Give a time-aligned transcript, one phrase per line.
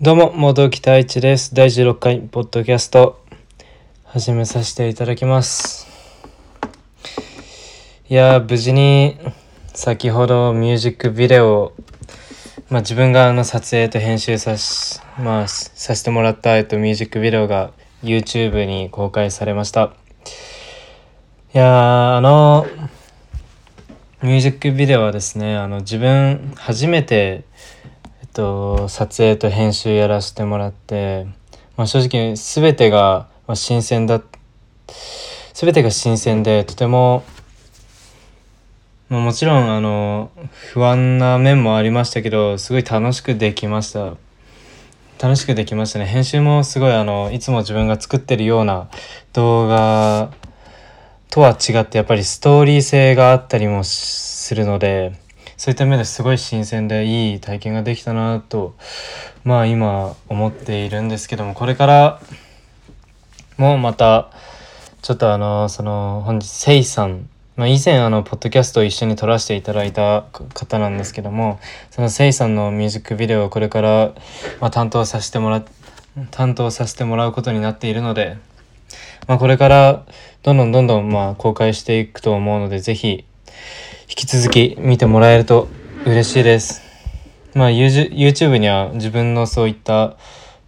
[0.00, 1.56] どうも、元木太一です。
[1.56, 3.20] 第16回ポッドキャスト、
[4.04, 5.88] 始めさせていただきます。
[8.08, 9.18] いやー、無事に、
[9.74, 11.72] 先ほどミュージックビデオ、
[12.70, 17.72] まあ自分があの撮影と編集さし、まあ、させてもらった、えっと、ミュージックビデオが
[18.04, 19.94] YouTube に公開されました。
[21.52, 22.68] いやー、あの、
[24.22, 27.42] ミュージックビデオはですね、あの、自分、初めて、
[28.38, 31.26] と、撮影と編集やらせてもらって、
[31.76, 34.22] まあ、正直全てが新鮮だ
[35.52, 37.24] 全てが新鮮でとても、
[39.08, 40.30] まあ、もちろんあの
[40.72, 44.14] 不安な面もありましたけどすごい楽しくできました。
[45.20, 46.06] 楽しくできましたね。
[46.06, 48.88] 編集もすごいあのいつも自分が作ってるような
[49.32, 50.30] 動画
[51.28, 55.18] とは違ってやっぱりストーリー性があったりもするので
[55.58, 58.76] そういった面ですごい新鮮でいい体験ができたなと
[59.42, 62.20] まあ今思っているんですけどもこれから
[63.56, 64.30] もまた
[65.02, 71.58] ちょっとあのその本日せいさん、まあ、以前あのポッドキャストを一緒に撮らせていただいた方なんですけども
[71.90, 74.14] そのせいさんのミュージックビデオをこれから、
[74.60, 75.64] ま、担当させてもら
[76.30, 78.38] 担当させてもらうことになっているので、
[79.26, 80.06] まあ、これから
[80.44, 83.24] どんどんどんどんまあ公開していくと思うのでぜひ
[84.10, 85.68] 引き続き見てもらえると
[86.06, 86.80] 嬉しいです。
[87.52, 90.16] まあ YouTube には自分のそういった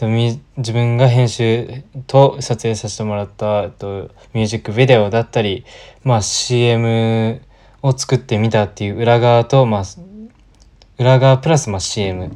[0.00, 5.66] 自分が編集と撮影させてもらったえっとミュージックビデオだったり、
[6.02, 7.42] まあ、CM
[7.82, 9.84] を作ってみたっていう裏側と、まあ、
[10.98, 12.34] 裏側プラスまあ CM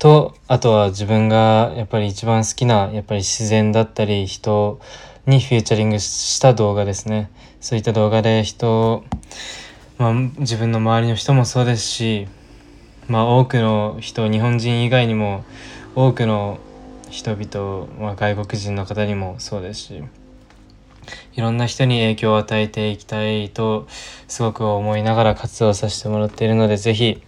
[0.00, 4.80] とあとは自分がやっぱり一番好きなやっぱり自然だったり人
[5.26, 7.30] にフューチャリングした動画ですね
[7.60, 9.04] そういった動画で人
[9.96, 12.26] まあ、自分の周りの人もそうですし、
[13.06, 15.44] まあ、多くの人日本人以外にも
[15.94, 16.58] 多くの
[17.10, 20.02] 人々、まあ、外国人の方にもそうですし
[21.34, 23.86] いろんな人に影響を与えていきたいと
[24.26, 27.22] すごく思いながら活動させてもらっているのでぜひ、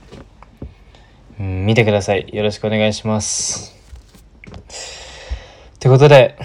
[1.38, 3.76] うん、見てくださいよろしくお願いします。
[5.78, 6.36] ということで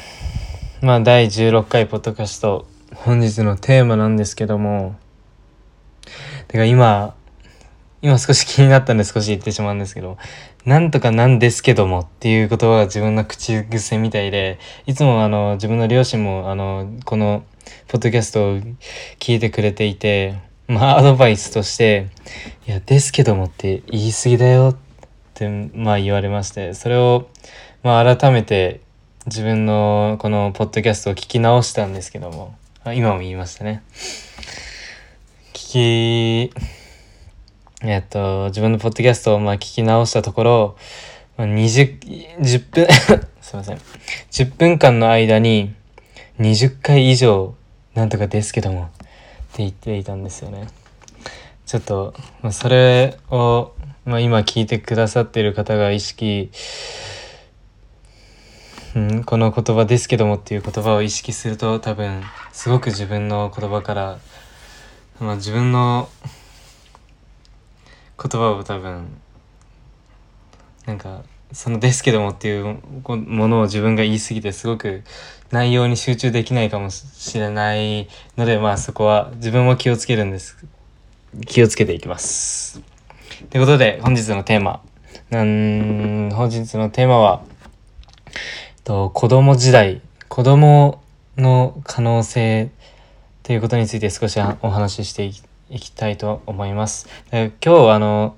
[0.81, 2.65] まあ第16回ポッドキャスト
[2.95, 4.95] 本日のテーマなんですけども。
[6.47, 7.13] てか今、
[8.01, 10.17] 今少し気になったんで少し言ってしまうんですけど、
[10.65, 17.43] なんとかなんですけどもっていう言葉が自分の口癖みたいで、いつもあの自分の両親もあのこの
[17.87, 18.57] ポッドキャストを
[19.19, 22.07] 聞いてくれていて、まあアドバイスとして、
[22.67, 24.77] いや、ですけどもって言い過ぎだよっ
[25.35, 27.29] てまあ言われまして、それを
[27.83, 28.81] まあ改めて
[29.27, 32.55] 自分のこのポッドキャストを聞き直したんですけども、
[32.85, 33.83] 今も言いましたね。
[35.53, 36.53] 聞き、
[37.83, 40.77] えっと、自分のポッドキャストをまあ聞き直したところ、
[41.37, 41.99] 20、
[42.39, 42.87] 10分
[43.41, 43.77] すいません。
[44.31, 45.75] 10分間の間に
[46.39, 47.53] 20回以上、
[47.93, 48.97] なんとかですけども、って
[49.59, 50.67] 言っていたんですよね。
[51.67, 53.71] ちょっと、ま、それを、
[54.03, 56.49] まあ、今聞いてくださっている方が意識、
[58.95, 64.19] うん、この言葉ですけどもっていう言葉を意識すると多分すごく自分の言葉から
[65.21, 66.09] まあ、自分の
[68.17, 69.07] 言葉を多分
[70.87, 71.21] なんか
[71.51, 75.03] その「ですけども」っていうものを自分が言い過ぎてすごく
[75.51, 80.57] 内容に集中できないかもしれないのでまあそこは自分も気をつけるんです
[81.45, 82.81] 気をつけていきます。
[83.51, 84.81] ということで本日のテーマ
[85.29, 87.43] なん本日のテーマは
[88.91, 91.01] と子供時代子供
[91.37, 92.71] の可能性
[93.41, 95.23] ということについて少しお話しして
[95.69, 97.07] いきたいと思います。
[97.31, 97.51] 今
[97.85, 98.35] 日あの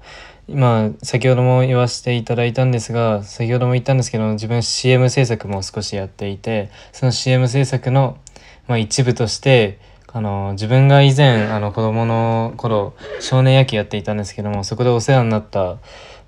[0.47, 8.19] 今先ほども言わせていただいたんですが先ほども言ったんですけど自分 CM 制作も少しやっていてその CM 制作の、
[8.67, 15.77] まあ、一部としてあの自分が以前あの子供の頃少年野球やっていたんですけどもそこでお世話になった、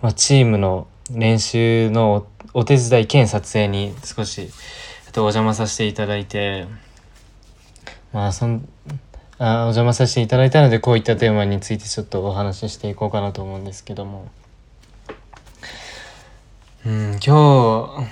[0.02, 4.50] まあ、チームの練習のお手伝い兼撮影に少し
[5.16, 6.68] お邪魔させていただいて。
[8.16, 8.66] まあそん
[9.40, 14.30] あお邪魔させていただいたのでこういったテーマについてちょっとお話ししていこうかなと思うんですけども。
[16.86, 18.08] うん今日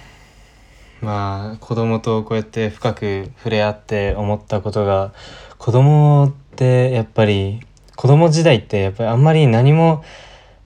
[1.00, 5.14] まあ子供とこうやって深く触れ合って思ったことが
[5.58, 7.62] 子供ってやっぱり
[7.96, 10.04] 子供時代ってやっぱりあんまり何も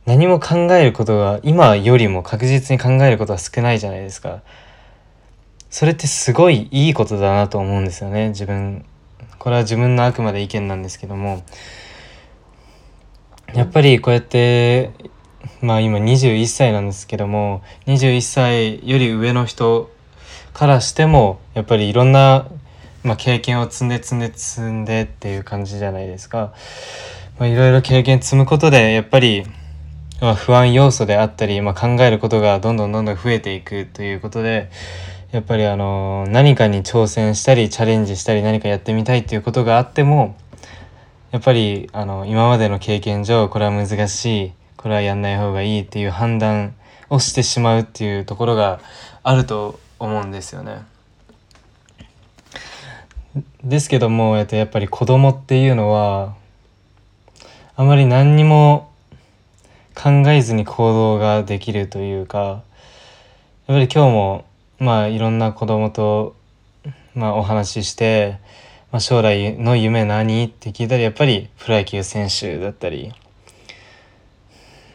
[0.08, 4.42] 何も考えることが今よりも確実に考えることは少ないじゃないですか。
[5.70, 8.86] それってすごいいいことだなと思うんですよね自分
[9.38, 11.44] これは自分のあくまで意見なんですけども
[13.54, 14.92] やっぱりこうやって
[15.62, 19.92] まあ今21歳なんですけども21歳より上の人
[20.54, 22.48] からしてもやっぱりいろんな、
[23.04, 26.54] まあ、経験を積んで積んで積んでっていう感じじゃないですか。
[27.38, 29.46] まあ、いろいろ経験積むことでやっぱり、
[30.20, 34.72] まあ、不安要素であったり、まあ、考えることがどんどんどんどん増えていくということで
[35.32, 40.36] やっぱりあの何かに挑戦したりチャレンジしたり何かやってみたいっていうことがあっても
[41.32, 46.74] やっぱりあの今までの経験上これは難しいこれはやんない方がいいっていう判断
[47.10, 48.80] をしてしまうっていうところが
[49.24, 50.86] あると思うんですよね。
[53.64, 56.36] ですけども、やっぱり子供っていうのは
[57.76, 58.90] あまり何にも
[59.98, 62.62] 考えずに行動ができるというかやっ
[63.68, 64.46] ぱり今日も
[64.78, 66.36] まあいろんな子供と
[67.16, 68.38] まあお話しして、
[68.92, 73.12] まあ、将来の夢何って聞いたらやっぱりプロ野球選手だったり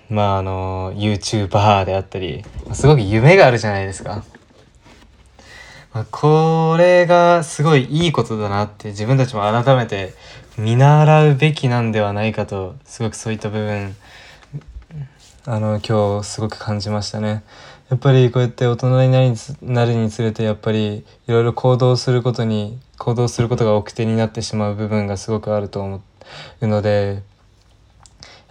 [0.08, 4.24] まああの YouTuber であったりすごく夢があるじゃないですか。
[6.10, 10.14] これがすごいいいことだなって自分たちも改めて
[10.56, 13.94] 見習うべきなんではないかとすごくそういった部分
[15.44, 17.42] あの今日すごく感じましたね。
[17.90, 26.00] やっぱりこうやって大人になりなるにつれてやっぱりいろいろ行動することに行動することが奥手になってしまう部分がすごくあると思
[26.60, 27.22] うので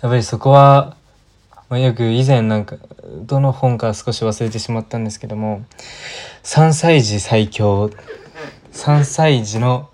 [0.02, 0.96] やっぱりそこは
[1.72, 2.76] まあ、よく以前なんか
[3.22, 5.64] どの本か少し忘れてしまったんですけども
[6.44, 7.90] 3歳児最強
[8.74, 9.90] 3歳児の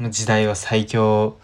[0.00, 1.36] 時代は最強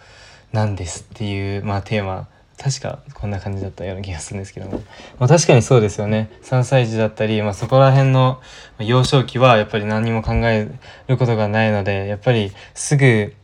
[0.50, 2.26] なんですっていう、まあ、テーマ
[2.62, 4.82] 確かこんな感じだったような気がするんですけども、
[5.18, 8.40] まあ、確かにそうですよね3歳児だったり、まあ、そこら辺の
[8.78, 10.70] 幼少期はやっぱり何も考え
[11.08, 13.34] ることがないのでやっぱりすぐ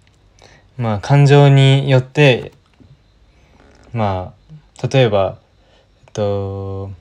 [0.76, 2.52] まあ感情によって
[3.92, 4.32] ま
[4.80, 5.38] あ例えば、
[6.06, 6.92] えっと、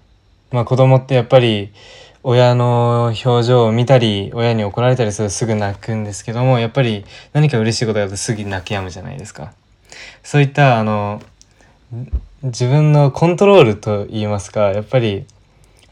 [0.52, 1.72] まあ子供ってやっぱり
[2.24, 9.54] 親の表情を見たり親に怒られたりするとすぐ泣くんですけどもやっぱり何か嬉しいことがあるとすぐ泣き止むじゃないですか。
[10.24, 11.22] そういったあの
[12.44, 15.26] 自分のコントロールといいますかやっぱり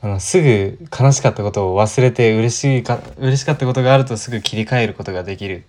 [0.01, 5.63] あのすぐ悲しかったことを忘れて嬉しいか嬉しかったことがあるとすぐ切り替えることができる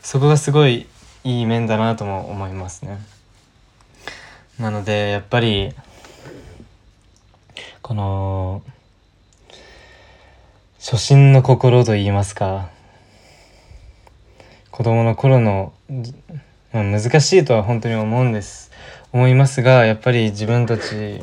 [0.00, 0.86] そこがすごい
[1.24, 2.98] いい面だなとも思いますね。
[4.58, 5.74] なのでやっぱり
[7.82, 8.62] この
[10.78, 12.70] 初心の心といいますか
[14.70, 15.72] 子供の頃の、
[16.72, 18.70] 難しいとは本当に思うんです
[19.12, 21.22] 思いますがやっぱり自分たち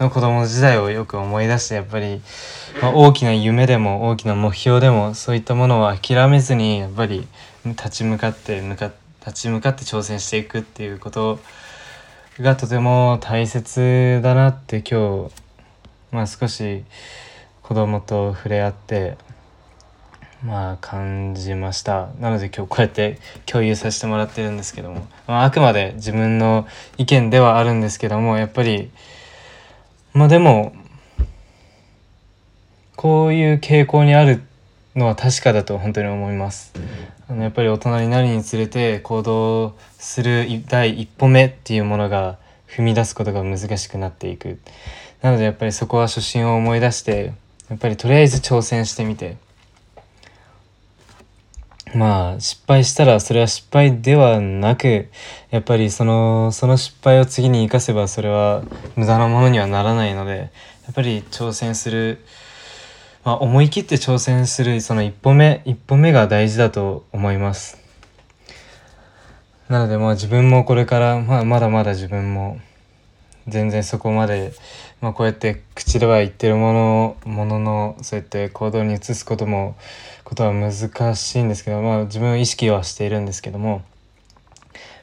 [0.00, 2.20] の子供時代をよく思い出してやっぱり、
[2.82, 7.28] まあ、大きな夢でも大きな目標でもそういったものは諦めずにやっぱり
[7.64, 8.90] 立ち向かって向か
[9.20, 11.38] 立ち向かって挑戦していくっていうこと
[12.38, 15.32] がとても大切だなって今日、
[16.10, 16.84] まあ、少し
[17.62, 19.18] 子供と触れ合って
[20.44, 26.66] まあ感じましたなので今日こうやって共有させてもらってるんですけども、まあ、あくまで自分の
[26.96, 28.90] 意見ではあるんですけどもやっぱり
[30.14, 30.74] まあでも
[32.96, 34.42] こういう傾向にある
[34.96, 36.72] のは確かだと本当に思います。
[37.28, 42.38] あのやっぱり大人になるにつれて行動する第一歩目っていうものが
[42.68, 44.58] 踏み出すことが難しくなっていく。
[45.22, 47.32] なのでやっぱりそこは初心を思い出して
[47.68, 49.36] やっぱりとりあえず挑戦してみて
[51.94, 55.08] まあ失敗したらそれは失敗ではなく
[55.50, 58.62] やっぱりそのその失敗を次に生かせばそれは
[58.96, 60.50] 無駄なものにはならないので
[60.84, 62.24] やっぱり挑戦する
[63.22, 67.78] まあ、思い切って挑戦するその一歩目一歩目が大事だと思います。
[69.68, 72.58] なのでまあ自分もこれから、まあ、まだまだ自分も
[73.50, 74.52] 全然そこまで、
[75.00, 79.76] まあ、こうやって口では言ってるものもののそうやって行動に移すことも
[80.24, 83.80] ことは難しいんですけど、まあ、自分意識はしているんですけどもやっ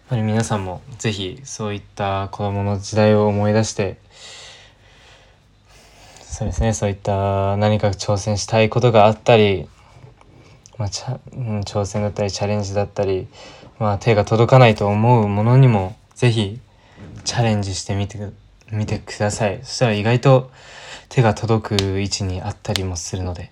[0.10, 3.98] ぱり皆さんも是非そういった子どもの時代を思い出して
[6.38, 9.68] そうですねそういった何か挑戦したいことがあったり、
[10.78, 13.28] まあちゃうん、挑戦だったりチャレンジだったり、
[13.80, 16.60] まあ、手が届かないと思うものにも是非
[17.28, 18.18] チャレンジしてみて
[18.72, 20.52] みてくださいそしたら意外と
[21.10, 23.52] 手が届く位置にあったりもするので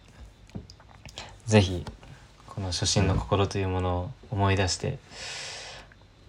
[1.45, 1.85] 是非
[2.47, 4.97] この初心の心というものを思い出して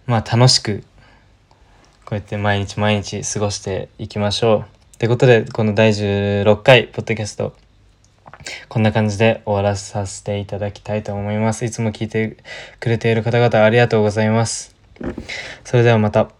[0.05, 0.83] まあ楽しく
[2.07, 4.63] こうやって毎日毎日過ごしていきましょ
[4.95, 4.97] う。
[4.97, 7.53] ということで、この第16回、ポッドキャスト、
[8.69, 11.65] こんな感じで終わらさせていただきたいと思います。
[11.65, 12.37] いつも聞いて
[12.79, 14.73] くれている方々ありがとうございます。
[15.65, 16.36] それではまた。